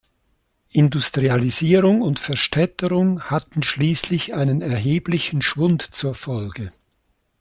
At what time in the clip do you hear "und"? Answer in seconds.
2.01-2.17